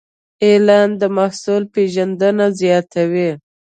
اعلان 0.49 0.89
د 1.01 1.03
محصول 1.17 1.63
پیژندنه 1.73 2.45
زیاتوي. 2.59 3.29